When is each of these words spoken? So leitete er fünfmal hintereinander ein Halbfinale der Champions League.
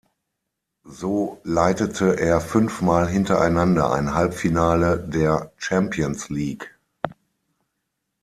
So 0.89 1.39
leitete 1.43 2.17
er 2.19 2.41
fünfmal 2.41 3.07
hintereinander 3.07 3.91
ein 3.91 4.15
Halbfinale 4.15 4.97
der 4.97 5.51
Champions 5.57 6.29
League. 6.29 6.75